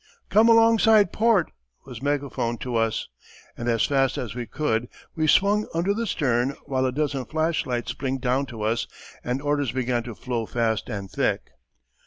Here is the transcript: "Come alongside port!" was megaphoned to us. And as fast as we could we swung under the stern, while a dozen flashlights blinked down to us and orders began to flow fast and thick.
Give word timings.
"Come 0.29 0.49
alongside 0.49 1.13
port!" 1.13 1.51
was 1.85 2.01
megaphoned 2.01 2.59
to 2.61 2.75
us. 2.75 3.07
And 3.55 3.69
as 3.69 3.83
fast 3.85 4.17
as 4.17 4.33
we 4.33 4.47
could 4.47 4.89
we 5.15 5.27
swung 5.27 5.67
under 5.75 5.93
the 5.93 6.07
stern, 6.07 6.55
while 6.65 6.87
a 6.87 6.91
dozen 6.91 7.23
flashlights 7.25 7.93
blinked 7.93 8.23
down 8.23 8.47
to 8.47 8.63
us 8.63 8.87
and 9.23 9.43
orders 9.43 9.71
began 9.71 10.01
to 10.05 10.15
flow 10.15 10.47
fast 10.47 10.89
and 10.89 11.11
thick. 11.11 11.51